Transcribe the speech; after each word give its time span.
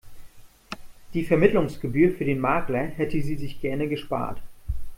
Die 1.13 1.23
Vermittlungsgebühr 1.25 2.09
für 2.17 2.25
den 2.25 2.39
Makler 2.39 2.85
hätte 2.85 3.21
sie 3.21 3.35
sich 3.35 3.61
gerne 3.61 3.87
gespart. 3.87 4.41